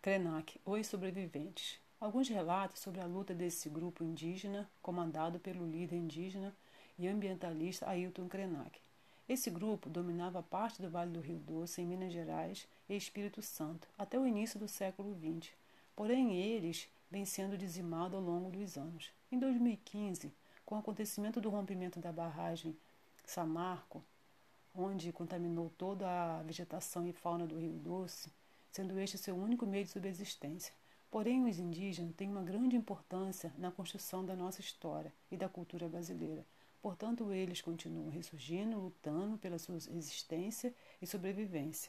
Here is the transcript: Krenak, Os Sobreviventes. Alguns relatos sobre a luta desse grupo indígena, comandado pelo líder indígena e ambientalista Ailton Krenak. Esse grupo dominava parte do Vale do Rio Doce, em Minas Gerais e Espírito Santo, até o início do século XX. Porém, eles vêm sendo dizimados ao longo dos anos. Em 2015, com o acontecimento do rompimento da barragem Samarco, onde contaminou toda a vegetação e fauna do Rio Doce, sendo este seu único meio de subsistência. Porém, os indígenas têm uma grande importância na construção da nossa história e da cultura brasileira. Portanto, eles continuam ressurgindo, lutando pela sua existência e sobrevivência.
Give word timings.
Krenak, 0.00 0.60
Os 0.64 0.86
Sobreviventes. 0.86 1.80
Alguns 2.00 2.28
relatos 2.28 2.80
sobre 2.80 3.00
a 3.00 3.06
luta 3.06 3.34
desse 3.34 3.68
grupo 3.68 4.04
indígena, 4.04 4.70
comandado 4.80 5.40
pelo 5.40 5.68
líder 5.68 5.96
indígena 5.96 6.54
e 6.96 7.08
ambientalista 7.08 7.88
Ailton 7.88 8.28
Krenak. 8.28 8.80
Esse 9.28 9.50
grupo 9.50 9.90
dominava 9.90 10.40
parte 10.40 10.80
do 10.80 10.88
Vale 10.88 11.10
do 11.10 11.20
Rio 11.20 11.40
Doce, 11.40 11.82
em 11.82 11.86
Minas 11.86 12.12
Gerais 12.12 12.68
e 12.88 12.96
Espírito 12.96 13.42
Santo, 13.42 13.88
até 13.98 14.16
o 14.16 14.24
início 14.24 14.56
do 14.56 14.68
século 14.68 15.18
XX. 15.18 15.52
Porém, 15.96 16.36
eles 16.36 16.88
vêm 17.10 17.24
sendo 17.24 17.58
dizimados 17.58 18.14
ao 18.14 18.22
longo 18.22 18.52
dos 18.52 18.78
anos. 18.78 19.10
Em 19.32 19.38
2015, 19.38 20.32
com 20.64 20.76
o 20.76 20.78
acontecimento 20.78 21.40
do 21.40 21.50
rompimento 21.50 21.98
da 21.98 22.12
barragem 22.12 22.78
Samarco, 23.26 24.04
onde 24.72 25.12
contaminou 25.12 25.70
toda 25.76 26.08
a 26.08 26.42
vegetação 26.44 27.04
e 27.04 27.12
fauna 27.12 27.48
do 27.48 27.58
Rio 27.58 27.72
Doce, 27.72 28.30
sendo 28.70 28.98
este 28.98 29.16
seu 29.18 29.36
único 29.36 29.66
meio 29.66 29.84
de 29.84 29.90
subsistência. 29.90 30.72
Porém, 31.10 31.48
os 31.48 31.58
indígenas 31.58 32.14
têm 32.14 32.28
uma 32.28 32.42
grande 32.42 32.76
importância 32.76 33.52
na 33.56 33.70
construção 33.70 34.24
da 34.24 34.36
nossa 34.36 34.60
história 34.60 35.12
e 35.30 35.36
da 35.36 35.48
cultura 35.48 35.88
brasileira. 35.88 36.44
Portanto, 36.82 37.32
eles 37.32 37.60
continuam 37.60 38.08
ressurgindo, 38.08 38.78
lutando 38.78 39.38
pela 39.38 39.58
sua 39.58 39.76
existência 39.76 40.74
e 41.00 41.06
sobrevivência. 41.06 41.86